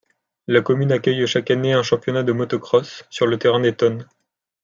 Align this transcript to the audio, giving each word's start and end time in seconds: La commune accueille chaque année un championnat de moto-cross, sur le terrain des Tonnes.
La 0.47 0.61
commune 0.63 0.91
accueille 0.91 1.27
chaque 1.27 1.51
année 1.51 1.73
un 1.73 1.83
championnat 1.83 2.23
de 2.23 2.31
moto-cross, 2.31 3.03
sur 3.11 3.27
le 3.27 3.37
terrain 3.37 3.59
des 3.59 3.75
Tonnes. 3.75 4.07